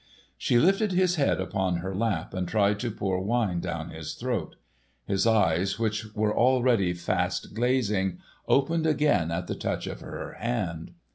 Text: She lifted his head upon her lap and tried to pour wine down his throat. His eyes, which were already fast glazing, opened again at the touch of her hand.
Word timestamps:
She 0.35 0.57
lifted 0.57 0.93
his 0.93 1.17
head 1.17 1.39
upon 1.39 1.75
her 1.75 1.93
lap 1.93 2.33
and 2.33 2.47
tried 2.47 2.79
to 2.79 2.89
pour 2.89 3.21
wine 3.21 3.59
down 3.59 3.91
his 3.91 4.15
throat. 4.15 4.55
His 5.05 5.27
eyes, 5.27 5.77
which 5.77 6.11
were 6.15 6.35
already 6.35 6.91
fast 6.93 7.53
glazing, 7.53 8.17
opened 8.47 8.87
again 8.87 9.29
at 9.29 9.45
the 9.45 9.53
touch 9.53 9.85
of 9.85 9.99
her 10.01 10.37
hand. 10.39 10.93